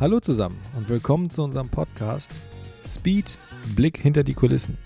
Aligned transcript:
Hallo 0.00 0.20
zusammen 0.20 0.60
und 0.76 0.88
willkommen 0.88 1.28
zu 1.28 1.42
unserem 1.42 1.70
Podcast 1.70 2.30
Speed 2.86 3.36
Blick 3.74 3.98
hinter 3.98 4.22
die 4.22 4.34
Kulissen. 4.34 4.78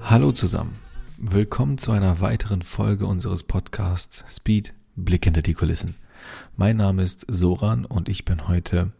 Hallo 0.00 0.30
zusammen. 0.30 0.74
Willkommen 1.18 1.76
zu 1.76 1.90
einer 1.90 2.20
weiteren 2.20 2.62
Folge 2.62 3.04
unseres 3.04 3.42
Podcasts 3.42 4.24
Speed 4.28 4.74
Blick 4.94 5.24
hinter 5.24 5.42
die 5.42 5.54
Kulissen. 5.54 5.96
Mein 6.56 6.76
Name 6.76 7.02
ist 7.02 7.26
Soran 7.26 7.84
und 7.84 8.08
ich 8.08 8.24
bin 8.24 8.46
heute 8.46 8.92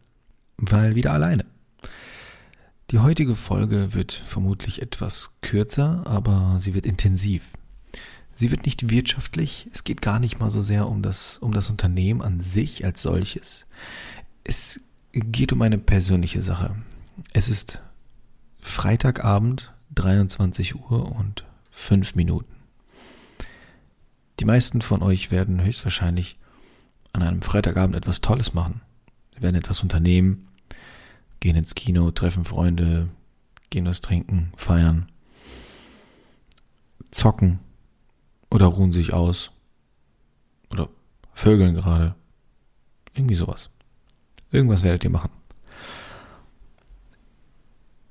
mal 0.56 0.96
wieder 0.96 1.12
alleine. 1.12 1.44
Die 2.90 2.98
heutige 2.98 3.36
Folge 3.36 3.94
wird 3.94 4.10
vermutlich 4.12 4.82
etwas 4.82 5.30
kürzer, 5.40 6.02
aber 6.04 6.56
sie 6.58 6.74
wird 6.74 6.84
intensiv. 6.84 7.44
Sie 8.34 8.50
wird 8.50 8.64
nicht 8.64 8.90
wirtschaftlich, 8.90 9.68
es 9.72 9.84
geht 9.84 10.02
gar 10.02 10.18
nicht 10.18 10.40
mal 10.40 10.50
so 10.50 10.62
sehr 10.62 10.88
um 10.88 11.02
das, 11.02 11.38
um 11.38 11.52
das 11.52 11.70
Unternehmen 11.70 12.22
an 12.22 12.40
sich 12.40 12.84
als 12.84 13.02
solches. 13.02 13.66
Es 14.44 14.80
geht 15.12 15.52
um 15.52 15.62
eine 15.62 15.78
persönliche 15.78 16.42
Sache. 16.42 16.74
Es 17.32 17.48
ist 17.48 17.80
Freitagabend, 18.60 19.72
23 19.94 20.76
Uhr 20.76 21.14
und 21.14 21.44
5 21.70 22.14
Minuten. 22.14 22.52
Die 24.40 24.44
meisten 24.44 24.80
von 24.80 25.02
euch 25.02 25.30
werden 25.30 25.62
höchstwahrscheinlich 25.62 26.38
an 27.12 27.22
einem 27.22 27.42
Freitagabend 27.42 27.94
etwas 27.94 28.22
Tolles 28.22 28.54
machen. 28.54 28.80
Sie 29.34 29.42
werden 29.42 29.56
etwas 29.56 29.82
unternehmen, 29.82 30.48
gehen 31.40 31.56
ins 31.56 31.74
Kino, 31.74 32.10
treffen 32.10 32.44
Freunde, 32.44 33.08
gehen 33.70 33.84
was 33.84 34.00
trinken, 34.00 34.52
feiern, 34.56 35.06
zocken, 37.10 37.58
oder 38.52 38.66
ruhen 38.66 38.92
sich 38.92 39.14
aus. 39.14 39.50
Oder 40.70 40.90
vögeln 41.32 41.74
gerade. 41.74 42.14
Irgendwie 43.14 43.34
sowas. 43.34 43.70
Irgendwas 44.50 44.82
werdet 44.82 45.04
ihr 45.04 45.10
machen. 45.10 45.30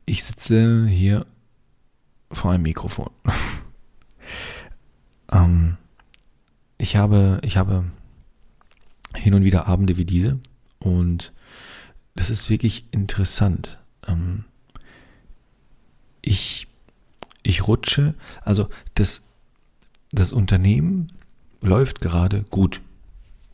Ich 0.05 0.23
sitze 0.23 0.87
hier 0.87 1.27
vor 2.31 2.51
einem 2.51 2.63
Mikrofon. 2.63 3.11
ähm, 5.31 5.77
ich 6.79 6.95
habe, 6.95 7.39
ich 7.43 7.57
habe 7.57 7.85
hin 9.15 9.35
und 9.35 9.43
wieder 9.43 9.67
Abende 9.67 9.95
wie 9.97 10.05
diese 10.05 10.39
und 10.79 11.33
das 12.15 12.31
ist 12.31 12.49
wirklich 12.49 12.87
interessant. 12.89 13.79
Ähm, 14.07 14.45
ich, 16.23 16.67
ich 17.43 17.67
rutsche, 17.67 18.15
also 18.41 18.69
das, 18.95 19.30
das 20.11 20.33
Unternehmen 20.33 21.11
läuft 21.61 22.01
gerade 22.01 22.43
gut. 22.49 22.81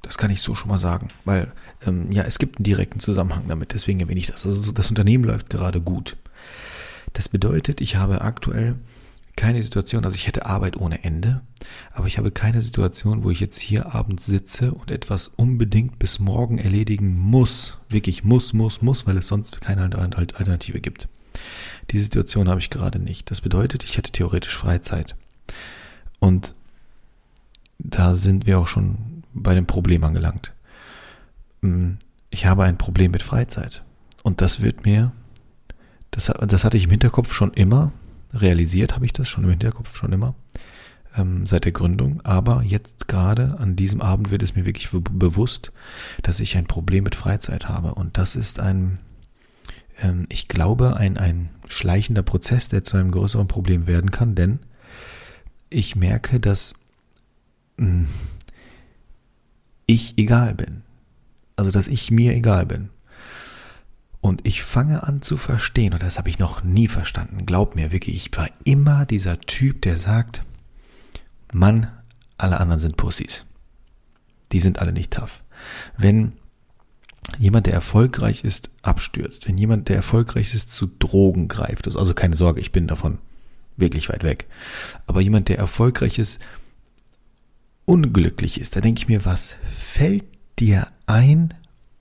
Das 0.01 0.17
kann 0.17 0.31
ich 0.31 0.41
so 0.41 0.55
schon 0.55 0.69
mal 0.69 0.77
sagen, 0.77 1.09
weil 1.25 1.51
ähm, 1.85 2.11
ja, 2.11 2.23
es 2.23 2.39
gibt 2.39 2.57
einen 2.57 2.63
direkten 2.63 2.99
Zusammenhang 2.99 3.47
damit, 3.47 3.73
deswegen 3.73 3.99
erwähne 3.99 4.19
ich 4.19 4.27
das. 4.27 4.45
Also 4.45 4.71
das 4.71 4.89
Unternehmen 4.89 5.23
läuft 5.23 5.49
gerade 5.49 5.81
gut. 5.81 6.17
Das 7.13 7.29
bedeutet, 7.29 7.81
ich 7.81 7.95
habe 7.95 8.21
aktuell 8.21 8.75
keine 9.35 9.61
Situation, 9.61 10.03
also 10.03 10.15
ich 10.15 10.27
hätte 10.27 10.45
Arbeit 10.45 10.77
ohne 10.77 11.03
Ende, 11.03 11.41
aber 11.93 12.07
ich 12.07 12.17
habe 12.17 12.31
keine 12.31 12.61
Situation, 12.61 13.23
wo 13.23 13.29
ich 13.29 13.39
jetzt 13.39 13.59
hier 13.59 13.93
abends 13.93 14.25
sitze 14.25 14.73
und 14.73 14.89
etwas 14.89 15.27
unbedingt 15.27 15.99
bis 15.99 16.19
morgen 16.19 16.57
erledigen 16.57 17.15
muss. 17.15 17.77
Wirklich 17.87 18.23
muss, 18.23 18.53
muss, 18.53 18.81
muss, 18.81 19.05
weil 19.05 19.17
es 19.17 19.27
sonst 19.27 19.61
keine 19.61 19.83
Alternative 19.95 20.81
gibt. 20.81 21.07
Die 21.91 21.99
Situation 21.99 22.49
habe 22.49 22.59
ich 22.59 22.71
gerade 22.71 22.99
nicht. 22.99 23.29
Das 23.29 23.41
bedeutet, 23.41 23.83
ich 23.83 23.97
hätte 23.97 24.11
theoretisch 24.11 24.57
Freizeit. 24.57 25.15
Und 26.19 26.55
da 27.79 28.15
sind 28.15 28.45
wir 28.45 28.59
auch 28.59 28.67
schon 28.67 29.23
bei 29.33 29.53
dem 29.53 29.65
Problem 29.65 30.03
angelangt. 30.03 30.53
Mm, 31.61 31.93
ich 32.29 32.45
habe 32.45 32.63
ein 32.63 32.77
Problem 32.77 33.11
mit 33.11 33.23
Freizeit. 33.23 33.83
Und 34.23 34.41
das 34.41 34.61
wird 34.61 34.85
mir, 34.85 35.11
das, 36.11 36.31
das 36.47 36.63
hatte 36.63 36.77
ich 36.77 36.85
im 36.85 36.91
Hinterkopf 36.91 37.31
schon 37.31 37.53
immer, 37.53 37.91
realisiert 38.33 38.93
habe 38.93 39.05
ich 39.05 39.13
das 39.13 39.29
schon 39.29 39.43
im 39.43 39.51
Hinterkopf 39.51 39.95
schon 39.95 40.11
immer, 40.11 40.35
ähm, 41.15 41.45
seit 41.45 41.65
der 41.65 41.71
Gründung. 41.71 42.21
Aber 42.23 42.63
jetzt 42.63 43.07
gerade 43.07 43.55
an 43.59 43.75
diesem 43.75 44.01
Abend 44.01 44.31
wird 44.31 44.43
es 44.43 44.55
mir 44.55 44.65
wirklich 44.65 44.89
bewusst, 44.91 45.71
dass 46.23 46.39
ich 46.39 46.57
ein 46.57 46.67
Problem 46.67 47.03
mit 47.03 47.15
Freizeit 47.15 47.69
habe. 47.69 47.95
Und 47.95 48.17
das 48.17 48.35
ist 48.35 48.59
ein, 48.59 48.99
ähm, 50.01 50.25
ich 50.29 50.47
glaube, 50.47 50.97
ein, 50.97 51.17
ein 51.17 51.49
schleichender 51.67 52.23
Prozess, 52.23 52.69
der 52.69 52.83
zu 52.83 52.97
einem 52.97 53.11
größeren 53.11 53.47
Problem 53.47 53.87
werden 53.87 54.11
kann, 54.11 54.35
denn 54.35 54.59
ich 55.69 55.95
merke, 55.95 56.39
dass 56.39 56.73
mh, 57.77 57.85
hm, 57.85 58.07
ich 59.85 60.17
egal 60.17 60.53
bin. 60.53 60.83
Also, 61.55 61.71
dass 61.71 61.87
ich 61.87 62.11
mir 62.11 62.33
egal 62.33 62.65
bin. 62.65 62.89
Und 64.21 64.45
ich 64.45 64.61
fange 64.61 65.03
an 65.03 65.21
zu 65.21 65.37
verstehen, 65.37 65.93
und 65.93 66.03
das 66.03 66.17
habe 66.17 66.29
ich 66.29 66.37
noch 66.37 66.63
nie 66.63 66.87
verstanden, 66.87 67.45
glaub 67.45 67.75
mir 67.75 67.91
wirklich, 67.91 68.15
ich 68.15 68.37
war 68.37 68.49
immer 68.65 69.05
dieser 69.05 69.39
Typ, 69.39 69.81
der 69.83 69.97
sagt, 69.97 70.43
Mann, 71.53 71.87
alle 72.37 72.59
anderen 72.59 72.79
sind 72.79 72.97
Pussys. 72.97 73.45
Die 74.51 74.59
sind 74.59 74.79
alle 74.79 74.91
nicht 74.91 75.13
tough. 75.13 75.43
Wenn 75.97 76.33
jemand, 77.37 77.67
der 77.67 77.73
erfolgreich 77.73 78.43
ist, 78.43 78.69
abstürzt, 78.81 79.47
wenn 79.47 79.57
jemand, 79.57 79.89
der 79.89 79.95
erfolgreich 79.95 80.53
ist, 80.53 80.71
zu 80.71 80.87
Drogen 80.87 81.47
greift, 81.47 81.87
also 81.87 82.13
keine 82.13 82.35
Sorge, 82.35 82.59
ich 82.59 82.71
bin 82.71 82.87
davon 82.87 83.19
wirklich 83.77 84.09
weit 84.09 84.23
weg. 84.23 84.47
Aber 85.05 85.21
jemand, 85.21 85.49
der 85.49 85.57
erfolgreich 85.57 86.19
ist, 86.19 86.39
unglücklich 87.85 88.59
ist, 88.59 88.75
da 88.75 88.81
denke 88.81 89.01
ich 89.01 89.07
mir, 89.07 89.25
was 89.25 89.55
fällt 89.73 90.25
dir 90.59 90.87
ein, 91.05 91.53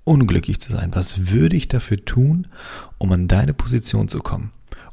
unglücklich 0.05 0.61
zu 0.61 0.73
sein? 0.73 0.95
Was 0.95 1.31
würde 1.31 1.57
ich 1.57 1.69
dafür 1.69 2.05
tun, 2.05 2.49
um 2.99 3.13
an 3.13 3.29
deine 3.29 3.55
Position 3.55 4.09
zu 4.09 4.21
kommen? 4.21 4.51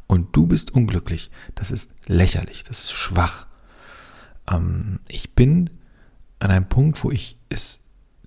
Und 0.07 0.35
du 0.35 0.45
bist 0.45 0.71
unglücklich. 0.71 1.31
Das 1.55 1.71
ist 1.71 1.91
lächerlich, 2.05 2.63
das 2.63 2.79
ist 2.79 2.91
schwach. 2.91 3.47
Ähm, 4.51 4.99
ich 5.07 5.33
bin 5.33 5.69
an 6.39 6.51
einem 6.51 6.67
Punkt, 6.67 7.03
wo 7.03 7.11
ich 7.11 7.37
es 7.49 7.79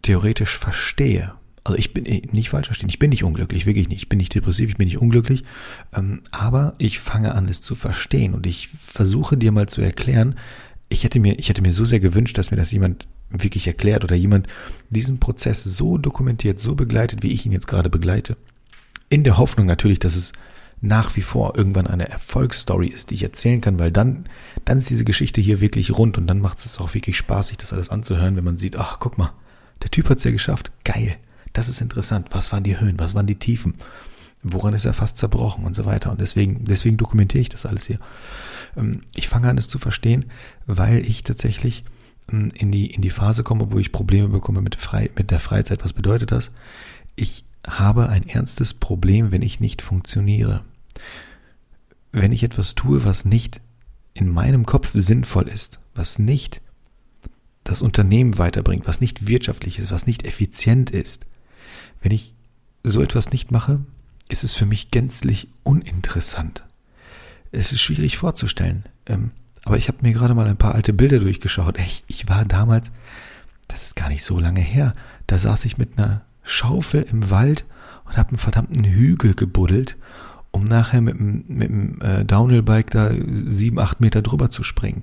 theoretisch 0.03 0.59
verstehe 0.59 1.35
also 1.67 1.79
ich 1.79 1.93
bin 1.93 2.05
nicht 2.05 2.51
falsch 2.51 2.69
verstehen, 2.69 2.89
ich 2.89 3.01
bin 3.01 3.11
nicht 3.11 3.25
unglücklich, 3.25 3.67
wirklich 3.67 3.89
nicht. 3.89 3.99
Ich 3.99 4.09
bin 4.09 4.19
nicht 4.19 4.33
depressiv, 4.33 4.71
ich 4.71 4.77
bin 4.77 4.87
nicht 4.87 4.99
unglücklich. 4.99 5.43
Ähm, 5.93 6.23
aber 6.31 6.77
ich 6.79 7.01
fange 7.01 7.35
an, 7.35 7.49
es 7.49 7.61
zu 7.61 7.75
verstehen 7.75 8.35
und 8.35 8.47
ich 8.47 8.69
versuche 8.69 9.37
dir 9.37 9.51
mal 9.51 9.69
zu 9.69 9.81
erklären, 9.81 10.37
ich 10.89 11.03
hätte 11.03 11.19
mir, 11.19 11.41
ich 11.41 11.49
hätte 11.49 11.63
mir 11.63 11.73
so 11.73 11.85
sehr 11.85 11.99
gewünscht, 11.99 12.39
dass 12.39 12.53
mir 12.53 12.57
das 12.57 12.71
jemand 12.71 13.09
wirklich 13.31 13.67
erklärt 13.67 14.05
oder 14.05 14.15
jemand 14.15 14.47
diesen 14.91 15.19
Prozess 15.19 15.65
so 15.65 15.99
dokumentiert, 15.99 16.61
so 16.61 16.77
begleitet, 16.77 17.25
wie 17.25 17.33
ich 17.33 17.45
ihn 17.45 17.51
jetzt 17.51 17.67
gerade 17.67 17.91
begleite. 17.91 18.37
In 19.09 19.25
der 19.25 19.37
Hoffnung 19.37 19.67
natürlich, 19.67 19.99
dass 19.99 20.15
es 20.15 20.31
nach 20.81 21.17
wie 21.17 21.23
vor 21.23 21.57
irgendwann 21.57 21.89
eine 21.89 22.09
Erfolgsstory 22.09 22.87
ist, 22.87 23.11
die 23.11 23.15
ich 23.15 23.25
erzählen 23.25 23.61
kann, 23.61 23.81
weil 23.81 23.91
dann, 23.91 24.27
dann 24.65 24.79
ist 24.79 24.89
diese 24.89 25.05
Geschichte 25.05 25.41
hier 25.41 25.61
wirklich 25.61 25.99
rund 25.99 26.17
und 26.17 26.29
dann 26.29 26.39
macht 26.39 26.65
es 26.65 26.79
auch 26.79 26.95
wirklich 26.95 27.17
Spaß, 27.17 27.49
sich 27.49 27.57
das 27.57 27.73
alles 27.73 27.89
anzuhören, 27.89 28.37
wenn 28.37 28.45
man 28.45 28.57
sieht, 28.57 28.77
ach, 28.77 29.01
guck 29.01 29.19
mal, 29.19 29.33
der 29.83 29.91
Typ 29.91 30.09
hat 30.09 30.19
es 30.19 30.25
ja 30.25 30.31
geschafft, 30.31 30.71
geil. 30.85 31.17
Das 31.57 31.71
ist 31.71 31.81
interessant. 31.81 32.29
Was 32.33 32.53
waren 32.53 32.65
die 32.65 32.79
Höhen? 32.79 32.99
Was 32.99 33.15
waren 33.15 33.27
die 33.27 33.39
Tiefen? 33.39 33.77
Woran 34.43 34.75
ist 34.75 34.85
er 34.85 34.93
fast 34.93 35.17
zerbrochen 35.17 35.65
und 35.65 35.75
so 35.75 35.87
weiter? 35.87 36.11
Und 36.11 36.21
deswegen, 36.21 36.67
deswegen 36.67 36.99
dokumentiere 36.99 37.41
ich 37.41 37.49
das 37.49 37.65
alles 37.65 37.87
hier. 37.87 37.99
Ähm, 38.77 39.01
ich 39.15 39.29
fange 39.29 39.49
an, 39.49 39.57
es 39.57 39.67
zu 39.67 39.79
verstehen, 39.79 40.27
weil 40.67 40.99
ich 40.99 41.23
tatsächlich 41.23 41.83
ähm, 42.31 42.51
in 42.55 42.71
die, 42.71 42.89
in 42.89 43.01
die 43.01 43.09
Phase 43.09 43.43
komme, 43.43 43.71
wo 43.71 43.79
ich 43.79 43.91
Probleme 43.91 44.29
bekomme 44.29 44.61
mit, 44.61 44.77
Frei, 44.77 45.09
mit 45.17 45.31
der 45.31 45.41
Freizeit. 45.41 45.83
Was 45.83 45.95
bedeutet 45.95 46.31
das? 46.31 46.51
Ich 47.15 47.47
habe 47.67 48.11
ein 48.11 48.29
ernstes 48.29 48.75
Problem, 48.75 49.33
wenn 49.33 49.41
ich 49.41 49.59
nicht 49.59 49.81
funktioniere. 49.81 50.63
Wenn 52.13 52.33
ich 52.33 52.43
etwas 52.43 52.75
tue, 52.75 53.03
was 53.03 53.25
nicht 53.25 53.63
in 54.13 54.29
meinem 54.29 54.67
Kopf 54.67 54.91
sinnvoll 54.93 55.49
ist, 55.49 55.81
was 55.95 56.19
nicht 56.19 56.61
das 57.65 57.81
Unternehmen 57.81 58.37
weiterbringt, 58.37 58.87
was 58.87 59.01
nicht 59.01 59.27
wirtschaftlich 59.27 59.79
ist, 59.79 59.91
was 59.91 60.07
nicht 60.07 60.27
effizient 60.27 60.91
ist, 60.91 61.25
wenn 62.07 62.13
ich 62.13 62.35
so 62.85 63.03
etwas 63.03 63.33
nicht 63.33 63.51
mache, 63.51 63.81
ist 64.29 64.45
es 64.45 64.55
für 64.55 64.65
mich 64.65 64.93
gänzlich 64.93 65.49
uninteressant. 65.65 66.63
Es 67.51 67.73
ist 67.73 67.81
schwierig 67.81 68.17
vorzustellen. 68.17 68.85
Ähm, 69.07 69.33
aber 69.65 69.77
ich 69.77 69.89
habe 69.89 69.99
mir 70.03 70.13
gerade 70.13 70.33
mal 70.33 70.47
ein 70.47 70.57
paar 70.57 70.77
alte 70.77 70.93
Bilder 70.93 71.19
durchgeschaut. 71.19 71.81
Ich, 71.81 72.05
ich 72.07 72.29
war 72.29 72.45
damals, 72.45 72.93
das 73.67 73.83
ist 73.83 73.97
gar 73.97 74.09
nicht 74.09 74.23
so 74.23 74.39
lange 74.39 74.61
her, 74.61 74.95
da 75.27 75.37
saß 75.37 75.65
ich 75.65 75.79
mit 75.79 75.99
einer 75.99 76.21
Schaufel 76.45 77.05
im 77.11 77.29
Wald 77.29 77.65
und 78.05 78.17
habe 78.17 78.29
einen 78.29 78.39
verdammten 78.39 78.85
Hügel 78.85 79.35
gebuddelt, 79.35 79.97
um 80.53 80.63
nachher 80.63 81.01
mit 81.01 81.19
mit 81.19 81.69
dem 81.69 82.01
äh, 82.03 82.25
Downhill-Bike 82.25 82.91
da 82.93 83.11
sieben, 83.33 83.81
acht 83.81 84.01
Meter 84.01 84.23
drüber 84.23 84.49
zu 84.49 84.63
springen. 84.63 85.03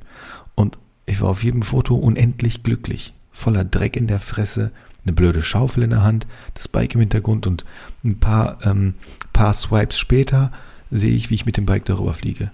Und 0.56 0.78
ich 1.06 1.20
war 1.20 1.28
auf 1.28 1.44
jedem 1.44 1.64
Foto 1.64 1.96
unendlich 1.96 2.64
glücklich, 2.64 3.14
voller 3.34 3.66
Dreck 3.66 3.98
in 3.98 4.08
der 4.08 4.22
Fresse, 4.22 4.72
eine 5.06 5.14
blöde 5.14 5.42
Schaufel 5.42 5.84
in 5.84 5.90
der 5.90 6.04
Hand, 6.04 6.28
das 6.54 6.68
Bike 6.68 6.96
im 6.96 7.02
Hintergrund 7.02 7.48
und 7.48 7.66
ein 8.04 8.20
paar, 8.20 8.66
ähm, 8.66 8.96
paar 9.34 9.54
Swipes 9.54 9.98
später 9.98 10.52
sehe 10.92 11.14
ich, 11.14 11.30
wie 11.30 11.36
ich 11.36 11.46
mit 11.46 11.58
dem 11.58 11.66
Bike 11.66 11.86
darüber 11.86 12.14
fliege. 12.14 12.52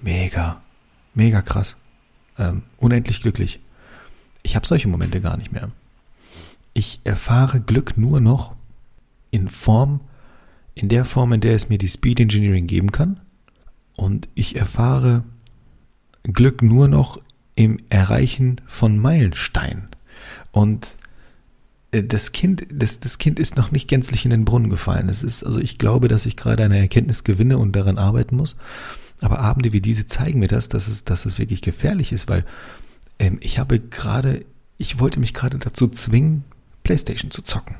Mega, 0.00 0.60
mega 1.14 1.42
krass. 1.42 1.76
Ähm, 2.38 2.62
unendlich 2.78 3.22
glücklich. 3.22 3.60
Ich 4.42 4.56
habe 4.56 4.66
solche 4.66 4.88
Momente 4.88 5.20
gar 5.20 5.36
nicht 5.36 5.52
mehr. 5.52 5.70
Ich 6.74 7.00
erfahre 7.04 7.60
Glück 7.60 7.96
nur 7.96 8.20
noch 8.20 8.54
in 9.30 9.48
Form, 9.48 10.00
in 10.74 10.88
der 10.88 11.04
Form, 11.04 11.32
in 11.32 11.40
der 11.40 11.54
es 11.54 11.68
mir 11.68 11.78
die 11.78 11.88
Speed 11.88 12.18
Engineering 12.18 12.66
geben 12.66 12.90
kann. 12.90 13.20
Und 13.94 14.28
ich 14.34 14.56
erfahre 14.56 15.22
Glück 16.24 16.62
nur 16.62 16.88
noch 16.88 17.20
im 17.54 17.78
Erreichen 17.90 18.60
von 18.66 18.98
Meilensteinen. 18.98 19.88
Und 20.50 20.96
das 21.92 22.32
Kind, 22.32 22.66
das, 22.72 23.00
das 23.00 23.18
Kind 23.18 23.38
ist 23.38 23.56
noch 23.56 23.70
nicht 23.70 23.86
gänzlich 23.86 24.24
in 24.24 24.30
den 24.30 24.46
Brunnen 24.46 24.70
gefallen. 24.70 25.10
Es 25.10 25.22
ist, 25.22 25.44
also 25.44 25.60
ich 25.60 25.76
glaube, 25.76 26.08
dass 26.08 26.24
ich 26.24 26.36
gerade 26.36 26.64
eine 26.64 26.78
Erkenntnis 26.78 27.22
gewinne 27.22 27.58
und 27.58 27.76
daran 27.76 27.98
arbeiten 27.98 28.36
muss. 28.36 28.56
Aber 29.20 29.40
Abende 29.40 29.72
wie 29.72 29.82
diese 29.82 30.06
zeigen 30.06 30.40
mir 30.40 30.48
das, 30.48 30.68
dass 30.68 30.88
es, 30.88 31.04
dass 31.04 31.26
es 31.26 31.38
wirklich 31.38 31.60
gefährlich 31.60 32.12
ist, 32.12 32.28
weil 32.28 32.44
ähm, 33.18 33.38
ich 33.40 33.58
habe 33.58 33.78
gerade, 33.78 34.44
ich 34.78 34.98
wollte 34.98 35.20
mich 35.20 35.34
gerade 35.34 35.58
dazu 35.58 35.86
zwingen, 35.86 36.44
Playstation 36.82 37.30
zu 37.30 37.42
zocken. 37.42 37.76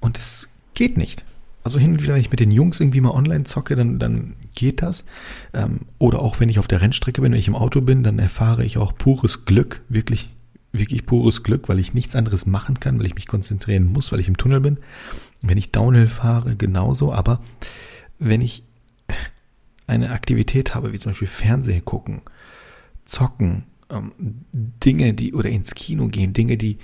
Und 0.00 0.18
es 0.18 0.48
geht 0.74 0.96
nicht. 0.96 1.24
Also 1.64 1.78
hin 1.78 1.92
und 1.92 2.02
wieder, 2.02 2.14
wenn 2.14 2.22
ich 2.22 2.30
mit 2.30 2.40
den 2.40 2.50
Jungs 2.50 2.80
irgendwie 2.80 3.02
mal 3.02 3.10
online 3.10 3.44
zocke, 3.44 3.76
dann, 3.76 3.98
dann 3.98 4.36
geht 4.54 4.80
das. 4.80 5.04
Ähm, 5.52 5.80
oder 5.98 6.22
auch 6.22 6.40
wenn 6.40 6.48
ich 6.48 6.58
auf 6.58 6.66
der 6.66 6.80
Rennstrecke 6.80 7.20
bin, 7.20 7.32
wenn 7.32 7.38
ich 7.38 7.48
im 7.48 7.54
Auto 7.54 7.82
bin, 7.82 8.02
dann 8.02 8.18
erfahre 8.18 8.64
ich 8.64 8.78
auch 8.78 8.96
pures 8.96 9.44
Glück, 9.44 9.82
wirklich, 9.90 10.30
wirklich 10.72 11.06
pures 11.06 11.42
Glück, 11.42 11.68
weil 11.68 11.78
ich 11.78 11.94
nichts 11.94 12.14
anderes 12.14 12.46
machen 12.46 12.80
kann, 12.80 12.98
weil 12.98 13.06
ich 13.06 13.14
mich 13.14 13.26
konzentrieren 13.26 13.86
muss, 13.86 14.12
weil 14.12 14.20
ich 14.20 14.28
im 14.28 14.36
Tunnel 14.36 14.60
bin. 14.60 14.78
Wenn 15.40 15.58
ich 15.58 15.72
Downhill 15.72 16.08
fahre, 16.08 16.56
genauso. 16.56 17.12
Aber 17.12 17.40
wenn 18.18 18.40
ich 18.40 18.64
eine 19.86 20.10
Aktivität 20.10 20.74
habe, 20.74 20.92
wie 20.92 20.98
zum 20.98 21.10
Beispiel 21.10 21.28
Fernsehen 21.28 21.84
gucken, 21.84 22.22
zocken, 23.06 23.64
ähm, 23.90 24.12
Dinge, 24.52 25.14
die 25.14 25.34
oder 25.34 25.48
ins 25.48 25.74
Kino 25.74 26.08
gehen, 26.08 26.34
Dinge, 26.34 26.56
die 26.56 26.78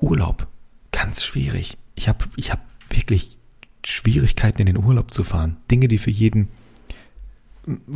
Urlaub, 0.00 0.48
ganz 0.92 1.24
schwierig. 1.24 1.76
Ich 1.94 2.08
habe 2.08 2.24
ich 2.36 2.50
hab 2.50 2.60
wirklich 2.90 3.36
Schwierigkeiten 3.84 4.60
in 4.60 4.66
den 4.66 4.78
Urlaub 4.78 5.12
zu 5.12 5.24
fahren. 5.24 5.58
Dinge, 5.70 5.88
die 5.88 5.98
für 5.98 6.10
jeden 6.10 6.48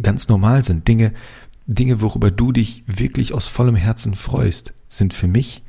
ganz 0.02 0.28
normal 0.28 0.62
sind. 0.64 0.86
Dinge, 0.86 1.12
Dinge, 1.74 2.00
worüber 2.00 2.30
du 2.30 2.52
dich 2.52 2.84
wirklich 2.86 3.32
aus 3.32 3.48
vollem 3.48 3.76
Herzen 3.76 4.14
freust, 4.14 4.74
sind 4.88 5.14
für 5.14 5.26
mich, 5.26 5.62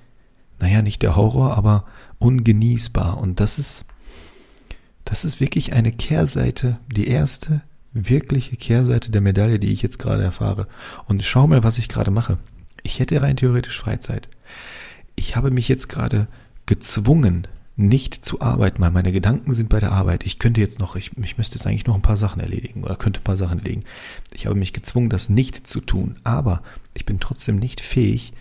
naja, 0.60 0.82
nicht 0.82 1.02
der 1.02 1.16
Horror, 1.16 1.58
aber 1.58 1.86
ungenießbar. 2.20 3.18
Und 3.18 3.40
das 3.40 3.60
ist, 3.60 3.86
das 5.06 5.26
ist 5.26 5.40
wirklich 5.40 5.74
eine 5.74 5.92
Kehrseite, 5.92 6.78
die 6.88 7.08
erste 7.08 7.62
wirkliche 7.94 8.56
Kehrseite 8.56 9.12
der 9.12 9.22
Medaille, 9.22 9.60
die 9.60 9.72
ich 9.72 9.82
jetzt 9.82 10.00
gerade 10.00 10.24
erfahre. 10.24 10.68
Und 11.06 11.24
schau 11.24 11.48
mal, 11.48 11.64
was 11.64 11.78
ich 11.78 11.90
gerade 11.90 12.12
mache. 12.12 12.38
Ich 12.82 13.00
hätte 13.00 13.22
rein 13.22 13.38
theoretisch 13.38 13.80
Freizeit. 13.80 14.28
Ich 15.16 15.36
habe 15.36 15.52
mich 15.52 15.68
jetzt 15.68 15.90
gerade 15.90 16.28
gezwungen, 16.66 17.48
nicht 17.76 18.24
zu 18.24 18.40
arbeiten, 18.42 18.82
weil 18.82 18.92
meine 18.92 19.12
Gedanken 19.12 19.54
sind 19.54 19.70
bei 19.70 19.80
der 19.80 19.92
Arbeit. 19.92 20.26
Ich 20.26 20.38
könnte 20.38 20.62
jetzt 20.62 20.80
noch, 20.80 20.96
ich, 20.96 21.12
ich 21.18 21.38
müsste 21.38 21.58
jetzt 21.58 21.66
eigentlich 21.66 21.88
noch 21.88 21.96
ein 21.96 22.04
paar 22.04 22.18
Sachen 22.18 22.40
erledigen 22.40 22.84
oder 22.84 22.96
könnte 22.96 23.20
ein 23.20 23.24
paar 23.24 23.38
Sachen 23.38 23.60
erledigen. 23.60 23.86
Ich 24.32 24.46
habe 24.46 24.56
mich 24.56 24.74
gezwungen, 24.74 25.10
das 25.10 25.30
nicht 25.30 25.66
zu 25.66 25.82
tun. 25.82 26.16
Aber 26.24 26.62
ich 26.94 27.06
bin 27.06 27.20
trotzdem 27.20 27.58
nicht 27.58 27.82
fähig, 27.82 28.34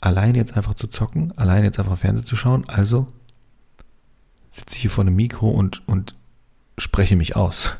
allein 0.00 0.34
jetzt 0.34 0.56
einfach 0.56 0.74
zu 0.74 0.88
zocken, 0.88 1.32
allein 1.38 1.64
jetzt 1.64 1.78
einfach 1.78 1.98
Fernsehen 1.98 2.26
zu 2.26 2.36
schauen. 2.36 2.68
Also 2.68 3.10
sitze 4.50 4.76
ich 4.76 4.82
hier 4.82 4.90
vor 4.90 5.04
einem 5.04 5.16
Mikro 5.16 5.48
und, 5.50 5.86
und 5.88 6.14
spreche 6.76 7.16
mich 7.16 7.34
aus. 7.34 7.76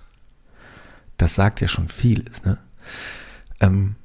Das 1.19 1.35
sagt 1.35 1.61
ja 1.61 1.69
schon 1.69 1.89
vieles. 1.89 2.45
Ne? 2.45 2.59
Ähm, 3.61 3.97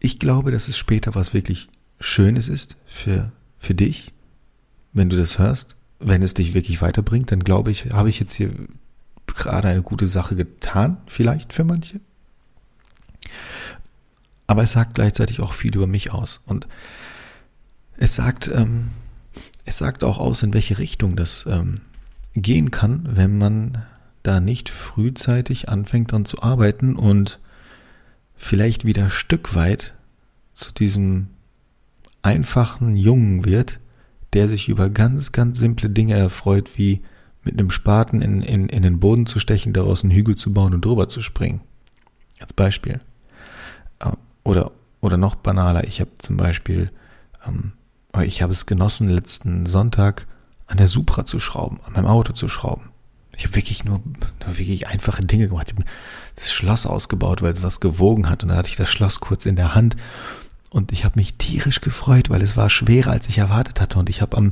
ich 0.00 0.18
glaube, 0.18 0.50
dass 0.50 0.68
es 0.68 0.76
später 0.76 1.14
was 1.14 1.32
wirklich 1.32 1.68
Schönes 2.00 2.48
ist 2.48 2.76
für, 2.86 3.32
für 3.58 3.74
dich, 3.74 4.12
wenn 4.92 5.08
du 5.08 5.16
das 5.16 5.38
hörst. 5.38 5.76
Wenn 5.98 6.22
es 6.22 6.34
dich 6.34 6.54
wirklich 6.54 6.82
weiterbringt, 6.82 7.32
dann 7.32 7.40
glaube 7.40 7.70
ich, 7.70 7.92
habe 7.92 8.08
ich 8.08 8.20
jetzt 8.20 8.34
hier 8.34 8.52
gerade 9.26 9.68
eine 9.68 9.82
gute 9.82 10.06
Sache 10.06 10.36
getan, 10.36 10.98
vielleicht 11.06 11.52
für 11.52 11.64
manche. 11.64 12.00
Aber 14.46 14.62
es 14.62 14.72
sagt 14.72 14.94
gleichzeitig 14.94 15.40
auch 15.40 15.52
viel 15.52 15.74
über 15.74 15.86
mich 15.86 16.12
aus. 16.12 16.40
Und 16.44 16.66
es 17.96 18.14
sagt, 18.14 18.48
ähm, 18.48 18.90
es 19.64 19.78
sagt 19.78 20.04
auch 20.04 20.18
aus, 20.18 20.42
in 20.42 20.52
welche 20.52 20.78
Richtung 20.78 21.16
das 21.16 21.46
ähm, 21.48 21.76
gehen 22.34 22.70
kann, 22.70 23.08
wenn 23.16 23.38
man 23.38 23.84
da 24.22 24.40
nicht 24.40 24.68
frühzeitig 24.68 25.68
anfängt 25.68 26.12
dran 26.12 26.24
zu 26.24 26.42
arbeiten 26.42 26.96
und 26.96 27.38
vielleicht 28.34 28.84
wieder 28.84 29.10
Stück 29.10 29.54
weit 29.54 29.94
zu 30.52 30.72
diesem 30.72 31.28
einfachen 32.22 32.96
Jungen 32.96 33.44
wird, 33.44 33.80
der 34.34 34.48
sich 34.48 34.68
über 34.68 34.90
ganz, 34.90 35.32
ganz 35.32 35.58
simple 35.58 35.90
Dinge 35.90 36.14
erfreut, 36.14 36.72
wie 36.76 37.02
mit 37.42 37.58
einem 37.58 37.70
Spaten 37.70 38.22
in, 38.22 38.42
in, 38.42 38.68
in 38.68 38.82
den 38.82 39.00
Boden 39.00 39.26
zu 39.26 39.38
stechen, 39.38 39.72
daraus 39.72 40.02
einen 40.02 40.12
Hügel 40.12 40.36
zu 40.36 40.52
bauen 40.52 40.74
und 40.74 40.84
drüber 40.84 41.08
zu 41.08 41.20
springen. 41.20 41.60
Als 42.40 42.52
Beispiel. 42.52 43.00
Äh, 44.00 44.12
oder, 44.42 44.72
oder 45.00 45.16
noch 45.16 45.34
banaler, 45.34 45.84
ich 45.84 46.00
habe 46.00 46.10
zum 46.18 46.36
Beispiel, 46.36 46.90
ähm, 47.46 47.72
ich 48.22 48.42
habe 48.42 48.52
es 48.52 48.66
genossen, 48.66 49.08
letzten 49.08 49.66
Sonntag 49.66 50.26
an 50.66 50.78
der 50.78 50.88
Supra 50.88 51.24
zu 51.24 51.40
schrauben, 51.40 51.78
an 51.86 51.92
meinem 51.92 52.06
Auto 52.06 52.32
zu 52.32 52.48
schrauben. 52.48 52.90
Ich 53.36 53.44
habe 53.44 53.56
wirklich 53.56 53.84
nur, 53.84 54.00
nur 54.46 54.58
wirklich 54.58 54.86
einfache 54.86 55.24
Dinge 55.24 55.48
gemacht. 55.48 55.68
Ich 55.70 55.76
habe 55.76 55.84
das 56.36 56.52
Schloss 56.52 56.86
ausgebaut, 56.86 57.42
weil 57.42 57.52
es 57.52 57.62
was 57.62 57.80
gewogen 57.80 58.28
hat. 58.28 58.42
Und 58.42 58.50
dann 58.50 58.58
hatte 58.58 58.68
ich 58.68 58.76
das 58.76 58.90
Schloss 58.90 59.20
kurz 59.20 59.44
in 59.44 59.56
der 59.56 59.74
Hand. 59.74 59.96
Und 60.74 60.90
ich 60.90 61.04
habe 61.04 61.20
mich 61.20 61.34
tierisch 61.34 61.80
gefreut, 61.80 62.30
weil 62.30 62.42
es 62.42 62.56
war 62.56 62.68
schwerer, 62.68 63.12
als 63.12 63.28
ich 63.28 63.38
erwartet 63.38 63.80
hatte. 63.80 63.96
Und 63.96 64.10
ich 64.10 64.20
habe 64.20 64.36
am, 64.36 64.50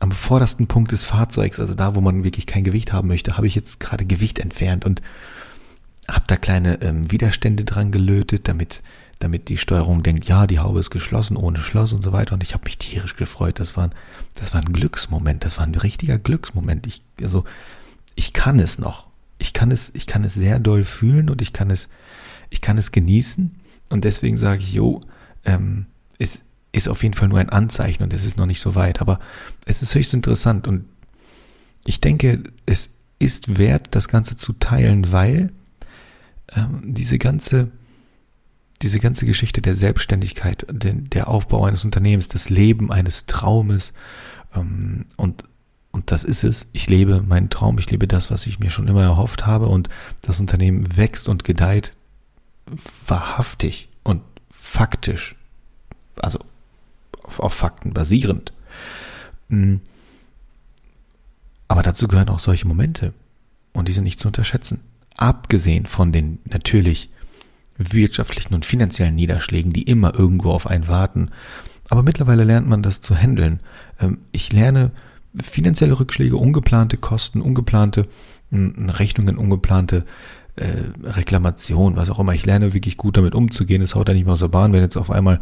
am 0.00 0.10
vordersten 0.10 0.66
Punkt 0.66 0.92
des 0.92 1.04
Fahrzeugs, 1.04 1.60
also 1.60 1.74
da, 1.74 1.94
wo 1.94 2.00
man 2.00 2.24
wirklich 2.24 2.46
kein 2.46 2.64
Gewicht 2.64 2.94
haben 2.94 3.08
möchte, 3.08 3.36
habe 3.36 3.46
ich 3.46 3.54
jetzt 3.54 3.78
gerade 3.78 4.06
Gewicht 4.06 4.38
entfernt 4.38 4.86
und 4.86 5.02
habe 6.08 6.24
da 6.26 6.38
kleine 6.38 6.80
ähm, 6.80 7.10
Widerstände 7.12 7.64
dran 7.64 7.92
gelötet, 7.92 8.48
damit 8.48 8.82
damit 9.18 9.50
die 9.50 9.58
Steuerung 9.58 10.02
denkt, 10.02 10.24
ja, 10.24 10.46
die 10.46 10.58
Haube 10.58 10.80
ist 10.80 10.88
geschlossen, 10.88 11.36
ohne 11.36 11.58
Schloss 11.58 11.92
und 11.92 12.02
so 12.02 12.14
weiter. 12.14 12.32
Und 12.32 12.42
ich 12.42 12.54
habe 12.54 12.64
mich 12.64 12.78
tierisch 12.78 13.14
gefreut. 13.14 13.60
Das 13.60 13.76
war, 13.76 13.90
das 14.34 14.54
war 14.54 14.62
ein 14.62 14.72
Glücksmoment. 14.72 15.44
Das 15.44 15.58
war 15.58 15.66
ein 15.66 15.74
richtiger 15.74 16.18
Glücksmoment. 16.18 16.86
Ich, 16.86 17.02
also 17.20 17.44
ich 18.14 18.32
kann 18.32 18.58
es 18.58 18.78
noch. 18.78 19.06
Ich 19.36 19.52
kann 19.52 19.70
es, 19.70 19.94
ich 19.94 20.06
kann 20.06 20.24
es 20.24 20.32
sehr 20.32 20.58
doll 20.58 20.82
fühlen 20.82 21.28
und 21.28 21.42
ich 21.42 21.52
kann 21.52 21.70
es, 21.70 21.90
ich 22.48 22.62
kann 22.62 22.78
es 22.78 22.90
genießen. 22.90 23.54
Und 23.90 24.04
deswegen 24.04 24.38
sage 24.38 24.62
ich, 24.62 24.72
jo, 24.72 25.02
ähm, 25.44 25.86
es 26.18 26.42
ist 26.72 26.88
auf 26.88 27.02
jeden 27.02 27.14
Fall 27.14 27.28
nur 27.28 27.38
ein 27.38 27.50
Anzeichen 27.50 28.02
und 28.02 28.12
es 28.12 28.24
ist 28.24 28.36
noch 28.36 28.46
nicht 28.46 28.60
so 28.60 28.74
weit. 28.74 29.00
Aber 29.00 29.20
es 29.66 29.82
ist 29.82 29.94
höchst 29.94 30.14
interessant 30.14 30.66
und 30.66 30.86
ich 31.84 32.00
denke, 32.00 32.42
es 32.66 32.90
ist 33.18 33.58
wert, 33.58 33.88
das 33.90 34.08
Ganze 34.08 34.36
zu 34.36 34.54
teilen, 34.54 35.12
weil 35.12 35.52
ähm, 36.54 36.80
diese 36.82 37.18
ganze, 37.18 37.70
diese 38.80 39.00
ganze 39.00 39.26
Geschichte 39.26 39.60
der 39.60 39.74
Selbstständigkeit, 39.74 40.66
den, 40.70 41.10
der 41.10 41.28
Aufbau 41.28 41.64
eines 41.64 41.84
Unternehmens, 41.84 42.28
das 42.28 42.48
Leben 42.48 42.90
eines 42.90 43.26
Traumes 43.26 43.92
ähm, 44.54 45.06
und 45.16 45.44
und 45.94 46.10
das 46.10 46.24
ist 46.24 46.42
es. 46.42 46.70
Ich 46.72 46.88
lebe 46.88 47.20
meinen 47.20 47.50
Traum, 47.50 47.78
ich 47.78 47.90
lebe 47.90 48.08
das, 48.08 48.30
was 48.30 48.46
ich 48.46 48.58
mir 48.58 48.70
schon 48.70 48.88
immer 48.88 49.02
erhofft 49.02 49.44
habe 49.44 49.68
und 49.68 49.90
das 50.22 50.40
Unternehmen 50.40 50.96
wächst 50.96 51.28
und 51.28 51.44
gedeiht 51.44 51.94
wahrhaftig 53.06 53.90
faktisch, 54.72 55.36
also 56.16 56.38
auf 57.36 57.52
Fakten 57.52 57.92
basierend. 57.92 58.54
Mm. 59.48 59.76
Aber 61.68 61.82
dazu 61.82 62.08
gehören 62.08 62.30
auch 62.30 62.38
solche 62.38 62.66
Momente 62.66 63.12
und 63.74 63.88
die 63.88 63.92
sind 63.92 64.04
nicht 64.04 64.18
zu 64.18 64.28
unterschätzen. 64.28 64.80
Abgesehen 65.16 65.84
von 65.84 66.10
den 66.10 66.38
natürlich 66.46 67.10
wirtschaftlichen 67.76 68.54
und 68.54 68.64
finanziellen 68.64 69.14
Niederschlägen, 69.14 69.74
die 69.74 69.82
immer 69.82 70.14
irgendwo 70.14 70.52
auf 70.52 70.66
einen 70.66 70.88
warten. 70.88 71.30
Aber 71.90 72.02
mittlerweile 72.02 72.44
lernt 72.44 72.66
man 72.66 72.82
das 72.82 73.02
zu 73.02 73.14
handeln. 73.14 73.60
Ähm, 74.00 74.18
ich 74.32 74.52
lerne 74.52 74.90
finanzielle 75.42 76.00
Rückschläge, 76.00 76.36
ungeplante 76.36 76.96
Kosten, 76.96 77.42
ungeplante 77.42 78.08
hm, 78.50 78.88
Rechnungen, 78.88 79.36
ungeplante 79.36 80.06
äh, 80.56 80.84
Reklamation, 81.02 81.96
was 81.96 82.10
auch 82.10 82.18
immer. 82.18 82.34
Ich 82.34 82.46
lerne 82.46 82.74
wirklich 82.74 82.96
gut 82.96 83.16
damit 83.16 83.34
umzugehen. 83.34 83.82
Es 83.82 83.94
haut 83.94 84.08
da 84.08 84.14
nicht 84.14 84.24
mehr 84.24 84.34
aus 84.34 84.40
der 84.40 84.48
Bahn, 84.48 84.72
wenn 84.72 84.82
jetzt 84.82 84.96
auf 84.96 85.10
einmal 85.10 85.40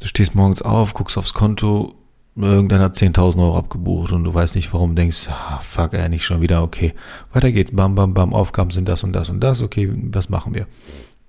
du 0.00 0.06
stehst 0.06 0.34
morgens 0.34 0.62
auf, 0.62 0.94
guckst 0.94 1.18
aufs 1.18 1.34
Konto, 1.34 1.94
irgendeiner 2.36 2.84
hat 2.84 2.96
10.000 2.96 3.36
Euro 3.38 3.58
abgebucht 3.58 4.12
und 4.12 4.24
du 4.24 4.32
weißt 4.32 4.54
nicht 4.54 4.72
warum, 4.72 4.94
denkst, 4.94 5.28
ah, 5.28 5.58
fuck, 5.58 5.92
er 5.92 6.08
nicht 6.08 6.24
schon 6.24 6.40
wieder, 6.40 6.62
okay, 6.62 6.94
weiter 7.32 7.52
geht's, 7.52 7.72
bam, 7.74 7.94
bam, 7.96 8.14
bam, 8.14 8.32
Aufgaben 8.32 8.70
sind 8.70 8.88
das 8.88 9.04
und 9.04 9.12
das 9.12 9.28
und 9.28 9.40
das, 9.40 9.60
okay, 9.60 9.92
was 10.10 10.30
machen 10.30 10.54
wir? 10.54 10.66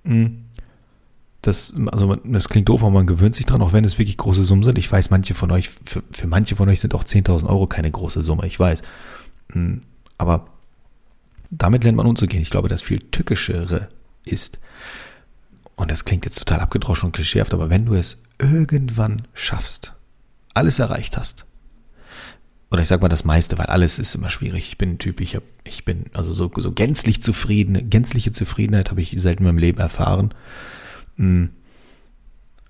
Hm 0.04 0.44
das, 1.42 1.74
also 1.90 2.14
das 2.24 2.48
klingt 2.48 2.68
doof, 2.68 2.82
aber 2.82 2.92
man 2.92 3.06
gewöhnt 3.06 3.34
sich 3.34 3.46
dran, 3.46 3.62
auch 3.62 3.72
wenn 3.72 3.84
es 3.84 3.98
wirklich 3.98 4.16
große 4.16 4.44
Summen 4.44 4.62
sind. 4.62 4.78
Ich 4.78 4.90
weiß, 4.90 5.10
manche 5.10 5.34
von 5.34 5.50
euch, 5.50 5.70
für, 5.84 6.02
für 6.12 6.28
manche 6.28 6.54
von 6.54 6.68
euch 6.68 6.80
sind 6.80 6.94
auch 6.94 7.02
10.000 7.02 7.48
Euro 7.48 7.66
keine 7.66 7.90
große 7.90 8.22
Summe, 8.22 8.46
ich 8.46 8.58
weiß. 8.58 8.82
Hm, 9.50 9.82
aber 10.18 10.46
damit 11.52 11.84
lernt 11.84 11.96
man 11.96 12.06
umzugehen. 12.06 12.42
Ich 12.42 12.50
glaube, 12.50 12.68
das 12.68 12.82
viel 12.82 12.98
tückischere 12.98 13.88
ist, 14.24 14.58
und 15.76 15.90
das 15.90 16.04
klingt 16.04 16.24
jetzt 16.24 16.38
total 16.38 16.60
abgedroschen 16.60 17.06
und 17.06 17.12
klischeehaft, 17.12 17.54
aber 17.54 17.70
wenn 17.70 17.86
du 17.86 17.94
es 17.94 18.18
irgendwann 18.38 19.28
schaffst, 19.34 19.94
alles 20.54 20.78
erreicht 20.78 21.16
hast, 21.16 21.46
oder 22.70 22.80
ich 22.80 22.88
sag 22.88 23.02
mal 23.02 23.08
das 23.08 23.26
meiste, 23.26 23.58
weil 23.58 23.66
alles 23.66 23.98
ist 23.98 24.14
immer 24.14 24.30
schwierig. 24.30 24.68
Ich 24.68 24.78
bin 24.78 24.92
ein 24.92 24.98
Typ, 24.98 25.20
ich 25.20 25.36
hab, 25.36 25.42
ich 25.62 25.84
bin 25.84 26.06
also 26.14 26.32
so, 26.32 26.50
so 26.56 26.72
gänzlich 26.72 27.22
zufrieden, 27.22 27.90
gänzliche 27.90 28.32
Zufriedenheit 28.32 28.90
habe 28.90 29.02
ich 29.02 29.14
selten 29.18 29.42
in 29.42 29.48
meinem 29.48 29.58
Leben 29.58 29.78
erfahren. 29.78 30.32
Mm. 31.16 31.46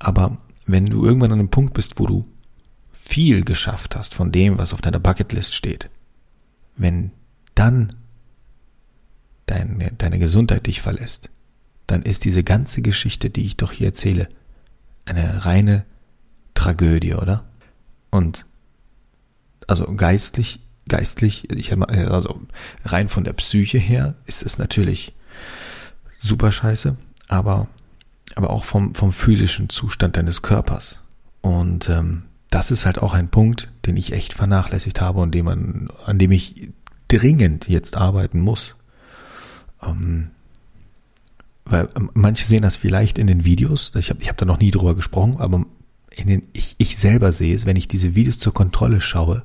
Aber 0.01 0.39
wenn 0.67 0.87
du 0.87 1.05
irgendwann 1.05 1.31
an 1.31 1.39
einem 1.39 1.51
Punkt 1.51 1.75
bist, 1.75 2.01
wo 2.01 2.07
du 2.07 2.27
viel 2.91 3.45
geschafft 3.45 3.95
hast 3.95 4.15
von 4.15 4.33
dem, 4.33 4.59
was 4.59 4.75
auf 4.75 4.81
deiner 4.81 4.99
Bucketlist 4.99 5.55
steht, 5.55 5.89
wenn 6.77 7.13
dann 7.55 7.93
deine, 9.53 9.93
deine 9.93 10.19
Gesundheit 10.19 10.67
dich 10.67 10.81
verlässt, 10.81 11.31
dann 11.87 12.03
ist 12.03 12.25
diese 12.25 12.43
ganze 12.43 12.83
Geschichte, 12.83 13.31
die 13.31 13.45
ich 13.45 13.57
doch 13.57 13.73
hier 13.73 13.89
erzähle, 13.89 14.29
eine 15.05 15.45
reine 15.45 15.85
Tragödie, 16.55 17.15
oder? 17.15 17.45
Und 18.11 18.47
also 19.67 19.95
geistlich, 19.95 20.61
geistlich, 20.89 21.51
ich 21.51 21.73
also 21.77 22.41
rein 22.85 23.09
von 23.09 23.25
der 23.25 23.33
Psyche 23.33 23.79
her 23.79 24.15
ist 24.27 24.43
es 24.43 24.59
natürlich 24.59 25.15
super 26.19 26.53
scheiße, 26.53 26.97
aber 27.29 27.69
aber 28.35 28.51
auch 28.51 28.65
vom 28.65 28.95
vom 28.95 29.13
physischen 29.13 29.69
Zustand 29.69 30.17
deines 30.17 30.43
Körpers 30.43 31.01
und 31.43 31.89
ähm, 31.89 32.25
das 32.51 32.71
ist 32.71 32.85
halt 32.85 32.99
auch 33.01 33.15
ein 33.15 33.29
Punkt, 33.29 33.71
den 33.87 33.97
ich 33.97 34.13
echt 34.13 34.35
vernachlässigt 34.35 35.01
habe 35.01 35.21
und 35.21 35.33
dem 35.33 35.47
man, 35.47 35.89
an 36.05 36.19
dem 36.19 36.33
ich 36.33 36.69
dringend 37.09 37.69
jetzt 37.69 37.97
arbeiten 37.97 38.41
muss. 38.41 38.77
Ähm, 39.83 40.31
weil 41.65 41.89
ähm, 41.97 42.11
manche 42.15 42.45
sehen 42.45 42.63
das 42.63 42.77
vielleicht 42.77 43.19
in 43.19 43.27
den 43.27 43.45
Videos, 43.45 43.93
ich 43.95 44.11
habe 44.11 44.23
ich 44.23 44.29
hab 44.29 44.37
da 44.37 44.45
noch 44.45 44.59
nie 44.59 44.71
drüber 44.71 44.95
gesprochen, 44.95 45.37
aber 45.39 45.65
in 46.11 46.27
den, 46.27 46.43
ich, 46.53 46.75
ich 46.79 46.97
selber 46.99 47.33
sehe 47.33 47.55
es, 47.55 47.67
wenn 47.67 47.77
ich 47.77 47.89
diese 47.89 48.15
Videos 48.15 48.39
zur 48.39 48.53
Kontrolle 48.53 49.01
schaue, 49.01 49.43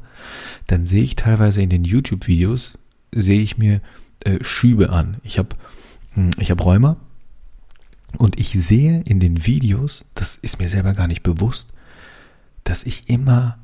dann 0.68 0.86
sehe 0.86 1.04
ich 1.04 1.16
teilweise 1.16 1.62
in 1.62 1.70
den 1.70 1.84
YouTube-Videos, 1.84 2.78
sehe 3.14 3.42
ich 3.42 3.58
mir 3.58 3.82
äh, 4.24 4.40
Schübe 4.42 4.90
an. 4.90 5.18
Ich 5.24 5.38
habe 5.38 5.50
hm, 6.14 6.32
ich 6.40 6.52
hab 6.52 6.64
Rheuma 6.64 6.98
und 8.18 8.40
ich 8.40 8.52
sehe 8.52 9.02
in 9.06 9.20
den 9.20 9.46
Videos, 9.46 10.06
das 10.16 10.36
ist 10.36 10.60
mir 10.60 10.70
selber 10.70 10.94
gar 10.94 11.08
nicht 11.08 11.24
bewusst, 11.24 11.68
dass 12.64 12.84
ich 12.84 13.10
immer 13.10 13.58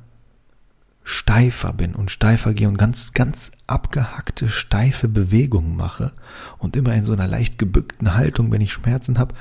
steifer 1.04 1.74
bin 1.74 1.96
und 1.96 2.12
steifer 2.12 2.54
gehe 2.54 2.68
und 2.68 2.78
ganz, 2.78 3.14
ganz 3.14 3.52
abgehackte, 3.68 4.50
steife 4.50 5.08
Bewegungen 5.08 5.76
mache 5.76 6.14
und 6.58 6.76
immer 6.76 6.94
in 6.94 7.04
so 7.04 7.14
einer 7.14 7.28
leicht 7.28 7.58
gebückten 7.58 8.16
Haltung, 8.16 8.52
wenn 8.52 8.62
ich 8.62 8.72
Schmerzen 8.72 9.20
habe. 9.20 9.36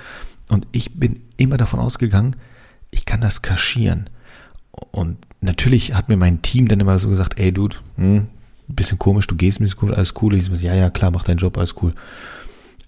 Und 0.49 0.67
ich 0.73 0.99
bin 0.99 1.23
immer 1.37 1.57
davon 1.57 1.81
ausgegangen, 1.81 2.37
ich 2.91 3.07
kann 3.07 3.21
das 3.21 3.43
kaschieren. 3.43 4.11
Und 4.91 5.19
natürlich 5.41 5.95
hat 5.95 6.09
mir 6.09 6.17
mein 6.17 6.43
Team 6.43 6.69
dann 6.69 6.81
immer 6.81 6.99
so 6.99 7.09
gesagt, 7.09 7.39
ey 7.39 7.53
Dude, 7.53 7.77
hm, 7.97 8.29
bisschen 8.69 8.99
komisch, 8.99 9.27
du 9.27 9.37
gehst 9.37 9.61
ein 9.61 9.65
bisschen 9.65 9.79
komisch, 9.79 9.97
alles 9.97 10.15
cool. 10.23 10.35
Ich 10.35 10.47
so, 10.47 10.55
ja, 10.55 10.75
ja, 10.75 10.91
klar, 10.91 11.11
mach 11.11 11.25
deinen 11.25 11.39
Job, 11.39 11.57
alles 11.57 11.75
cool. 11.83 11.95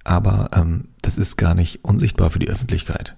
Aber 0.02 0.50
ähm, 0.54 0.88
das 1.02 1.18
ist 1.18 1.36
gar 1.36 1.54
nicht 1.54 1.84
unsichtbar 1.84 2.30
für 2.30 2.38
die 2.38 2.48
Öffentlichkeit. 2.48 3.16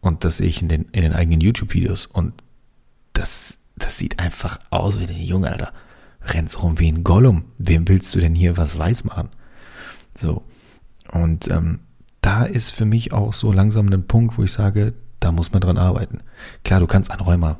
Und 0.00 0.24
das 0.24 0.38
sehe 0.38 0.48
ich 0.48 0.62
in 0.62 0.68
den, 0.68 0.86
in 0.92 1.02
den 1.02 1.12
eigenen 1.12 1.40
YouTube-Videos. 1.40 2.06
Und 2.06 2.34
das, 3.12 3.57
das 3.78 3.98
sieht 3.98 4.18
einfach 4.18 4.58
aus 4.70 5.00
wie 5.00 5.06
ein 5.06 5.22
Junge, 5.22 5.50
Alter. 5.50 5.72
Rennst 6.22 6.62
rum 6.62 6.78
wie 6.78 6.90
ein 6.90 7.04
Gollum. 7.04 7.44
Wem 7.58 7.88
willst 7.88 8.14
du 8.14 8.20
denn 8.20 8.34
hier 8.34 8.56
was 8.56 8.76
weiß 8.76 9.04
machen? 9.04 9.30
So. 10.16 10.42
Und 11.10 11.48
ähm, 11.48 11.80
da 12.20 12.44
ist 12.44 12.72
für 12.72 12.84
mich 12.84 13.12
auch 13.12 13.32
so 13.32 13.52
langsam 13.52 13.88
ein 13.88 14.06
Punkt, 14.06 14.36
wo 14.36 14.42
ich 14.42 14.52
sage, 14.52 14.92
da 15.20 15.32
muss 15.32 15.52
man 15.52 15.60
dran 15.60 15.78
arbeiten. 15.78 16.20
Klar, 16.64 16.80
du 16.80 16.86
kannst 16.86 17.10
an 17.10 17.20
Rheuma 17.20 17.58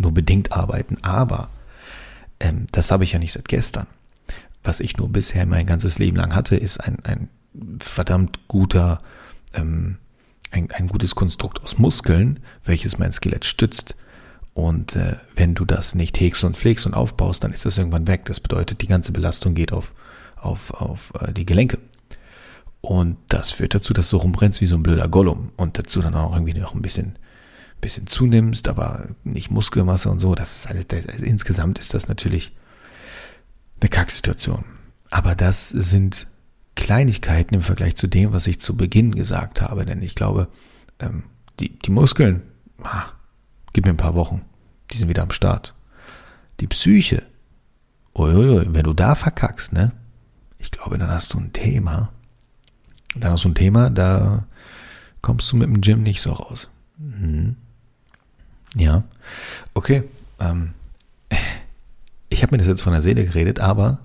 nur 0.00 0.12
bedingt 0.12 0.52
arbeiten, 0.52 0.98
aber 1.02 1.48
ähm, 2.38 2.66
das 2.72 2.90
habe 2.90 3.04
ich 3.04 3.12
ja 3.12 3.18
nicht 3.18 3.32
seit 3.32 3.48
gestern. 3.48 3.86
Was 4.62 4.80
ich 4.80 4.96
nur 4.96 5.08
bisher 5.08 5.46
mein 5.46 5.66
ganzes 5.66 5.98
Leben 5.98 6.16
lang 6.16 6.34
hatte, 6.34 6.56
ist 6.56 6.78
ein, 6.78 6.98
ein 7.04 7.30
verdammt 7.80 8.46
guter, 8.48 9.00
ähm, 9.54 9.96
ein, 10.50 10.70
ein 10.70 10.88
gutes 10.88 11.14
Konstrukt 11.14 11.62
aus 11.62 11.78
Muskeln, 11.78 12.40
welches 12.64 12.98
mein 12.98 13.12
Skelett 13.12 13.44
stützt. 13.44 13.96
Und 14.54 14.96
äh, 14.96 15.16
wenn 15.34 15.54
du 15.54 15.64
das 15.64 15.94
nicht 15.94 16.18
hegst 16.20 16.44
und 16.44 16.56
pflegst 16.56 16.86
und 16.86 16.94
aufbaust, 16.94 17.44
dann 17.44 17.52
ist 17.52 17.64
das 17.64 17.78
irgendwann 17.78 18.06
weg. 18.06 18.24
Das 18.24 18.40
bedeutet, 18.40 18.82
die 18.82 18.86
ganze 18.86 19.12
Belastung 19.12 19.54
geht 19.54 19.72
auf, 19.72 19.92
auf, 20.36 20.72
auf 20.72 21.12
äh, 21.20 21.32
die 21.32 21.46
Gelenke. 21.46 21.78
Und 22.80 23.16
das 23.28 23.50
führt 23.50 23.74
dazu, 23.74 23.92
dass 23.92 24.08
du 24.08 24.16
rumrennst 24.16 24.60
wie 24.60 24.66
so 24.66 24.76
ein 24.76 24.82
blöder 24.82 25.08
Gollum 25.08 25.52
und 25.56 25.78
dazu 25.78 26.00
dann 26.00 26.14
auch 26.14 26.32
irgendwie 26.34 26.58
noch 26.58 26.74
ein 26.74 26.82
bisschen, 26.82 27.18
bisschen 27.80 28.06
zunimmst, 28.06 28.68
aber 28.68 29.08
nicht 29.22 29.50
Muskelmasse 29.50 30.10
und 30.10 30.18
so. 30.18 30.34
Das 30.34 30.56
ist 30.56 30.66
alles, 30.66 30.88
das, 30.88 31.06
also 31.06 31.24
insgesamt 31.24 31.78
ist 31.78 31.94
das 31.94 32.08
natürlich 32.08 32.52
eine 33.80 33.90
Kacksituation. 33.90 34.64
Aber 35.10 35.34
das 35.34 35.68
sind 35.68 36.26
Kleinigkeiten 36.74 37.54
im 37.54 37.62
Vergleich 37.62 37.96
zu 37.96 38.06
dem, 38.06 38.32
was 38.32 38.46
ich 38.46 38.60
zu 38.60 38.76
Beginn 38.76 39.14
gesagt 39.14 39.60
habe, 39.60 39.84
denn 39.84 40.02
ich 40.02 40.14
glaube, 40.14 40.48
ähm, 40.98 41.24
die, 41.58 41.78
die 41.78 41.90
Muskeln, 41.90 42.42
ah, 42.82 43.06
gib 43.72 43.84
mir 43.84 43.90
ein 43.90 43.96
paar 43.96 44.14
Wochen, 44.14 44.42
die 44.90 44.98
sind 44.98 45.08
wieder 45.08 45.22
am 45.22 45.30
Start. 45.30 45.74
Die 46.60 46.66
Psyche, 46.66 47.24
uiuiui, 48.14 48.66
wenn 48.74 48.84
du 48.84 48.92
da 48.92 49.14
verkackst, 49.14 49.72
ne? 49.72 49.92
Ich 50.58 50.70
glaube, 50.70 50.98
dann 50.98 51.10
hast 51.10 51.32
du 51.32 51.38
ein 51.38 51.52
Thema, 51.52 52.10
dann 53.16 53.32
hast 53.32 53.44
du 53.44 53.48
ein 53.48 53.54
Thema, 53.54 53.90
da 53.90 54.44
kommst 55.22 55.50
du 55.50 55.56
mit 55.56 55.68
dem 55.68 55.80
Gym 55.80 56.02
nicht 56.02 56.20
so 56.20 56.32
raus. 56.32 56.68
Mhm. 56.98 57.56
Ja, 58.74 59.04
okay. 59.74 60.04
Ähm, 60.38 60.74
ich 62.28 62.42
habe 62.42 62.54
mir 62.54 62.58
das 62.58 62.68
jetzt 62.68 62.82
von 62.82 62.92
der 62.92 63.02
Seele 63.02 63.24
geredet, 63.24 63.58
aber 63.58 64.00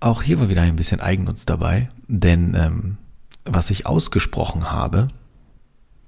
auch 0.00 0.22
hier 0.22 0.40
war 0.40 0.48
wieder 0.48 0.62
ein 0.62 0.76
bisschen 0.76 1.00
Eigennutz 1.00 1.46
dabei, 1.46 1.88
denn 2.08 2.54
ähm, 2.54 2.98
was 3.44 3.70
ich 3.70 3.86
ausgesprochen 3.86 4.70
habe, 4.70 5.08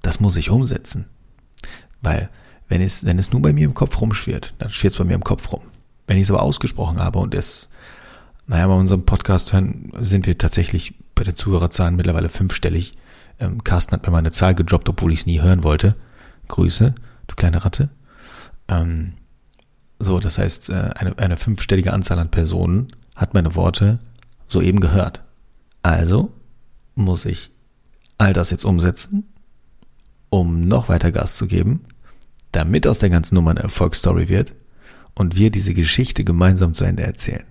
das 0.01 0.19
muss 0.19 0.35
ich 0.35 0.49
umsetzen. 0.49 1.05
Weil 2.05 2.29
wenn 2.69 2.81
es, 2.81 3.03
wenn 3.03 3.17
es 3.17 3.31
nur 3.31 3.41
bei 3.41 3.51
mir 3.51 3.65
im 3.65 3.73
Kopf 3.73 3.99
rumschwirrt, 3.99 4.53
dann 4.59 4.69
schwirrt 4.69 4.93
es 4.93 4.99
bei 4.99 5.03
mir 5.03 5.15
im 5.15 5.23
Kopf 5.23 5.51
rum. 5.51 5.61
Wenn 6.05 6.17
ich 6.17 6.23
es 6.23 6.29
aber 6.29 6.43
ausgesprochen 6.43 6.99
habe 6.99 7.17
und 7.17 7.33
es, 7.33 7.67
naja, 8.45 8.67
bei 8.67 8.75
unserem 8.75 9.05
Podcast 9.05 9.53
hören, 9.53 9.91
sind 10.01 10.27
wir 10.27 10.37
tatsächlich 10.37 10.93
bei 11.15 11.23
den 11.23 11.35
Zuhörerzahlen 11.35 11.95
mittlerweile 11.95 12.29
fünfstellig. 12.29 12.93
Ähm, 13.39 13.63
Carsten 13.63 13.93
hat 13.93 14.05
mir 14.05 14.11
mal 14.11 14.19
eine 14.19 14.31
Zahl 14.31 14.53
gedroppt, 14.53 14.87
obwohl 14.87 15.13
ich 15.13 15.21
es 15.21 15.25
nie 15.25 15.41
hören 15.41 15.63
wollte. 15.63 15.95
Grüße, 16.47 16.93
du 17.25 17.35
kleine 17.35 17.65
Ratte. 17.65 17.89
Ähm, 18.67 19.13
so, 19.97 20.19
das 20.19 20.37
heißt, 20.37 20.69
äh, 20.69 20.91
eine, 20.95 21.17
eine 21.17 21.37
fünfstellige 21.37 21.91
Anzahl 21.91 22.19
an 22.19 22.29
Personen 22.29 22.89
hat 23.15 23.33
meine 23.33 23.55
Worte 23.55 23.97
soeben 24.47 24.79
gehört. 24.79 25.23
Also 25.81 26.31
muss 26.93 27.25
ich 27.25 27.49
all 28.19 28.33
das 28.33 28.51
jetzt 28.51 28.63
umsetzen, 28.63 29.23
um 30.29 30.67
noch 30.67 30.87
weiter 30.87 31.11
Gas 31.11 31.35
zu 31.35 31.47
geben, 31.47 31.81
damit 32.55 32.87
aus 32.87 32.99
der 32.99 33.09
ganzen 33.09 33.35
Nummer 33.35 33.51
eine 33.51 33.61
Erfolgsstory 33.61 34.29
wird 34.29 34.53
und 35.13 35.35
wir 35.35 35.49
diese 35.49 35.73
Geschichte 35.73 36.23
gemeinsam 36.23 36.73
zu 36.73 36.85
Ende 36.85 37.03
erzählen. 37.03 37.43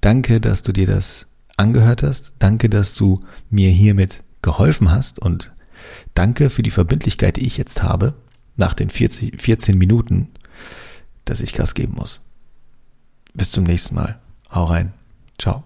Danke, 0.00 0.40
dass 0.40 0.62
du 0.62 0.72
dir 0.72 0.86
das 0.86 1.26
angehört 1.56 2.02
hast. 2.02 2.32
Danke, 2.38 2.68
dass 2.68 2.94
du 2.94 3.20
mir 3.50 3.70
hiermit 3.70 4.22
geholfen 4.42 4.90
hast 4.90 5.18
und 5.18 5.52
danke 6.14 6.50
für 6.50 6.62
die 6.62 6.70
Verbindlichkeit, 6.70 7.36
die 7.36 7.46
ich 7.46 7.56
jetzt 7.56 7.82
habe, 7.82 8.14
nach 8.56 8.74
den 8.74 8.90
40, 8.90 9.40
14 9.40 9.78
Minuten, 9.78 10.28
dass 11.24 11.40
ich 11.40 11.54
Gas 11.54 11.74
geben 11.74 11.94
muss. 11.94 12.20
Bis 13.34 13.50
zum 13.50 13.64
nächsten 13.64 13.94
Mal. 13.94 14.18
Hau 14.50 14.64
rein. 14.64 14.92
Ciao. 15.38 15.64